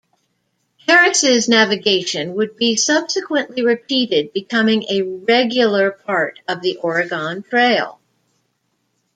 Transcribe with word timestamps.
Harris' 0.87 1.47
navigation 1.47 2.33
would 2.33 2.57
be 2.57 2.75
subsequently 2.75 3.63
repeated, 3.63 4.33
becoming 4.33 4.83
a 4.89 5.03
regular 5.03 5.91
part 5.91 6.39
of 6.47 6.63
the 6.63 6.77
Oregon 6.77 7.43
Trail. 7.43 7.99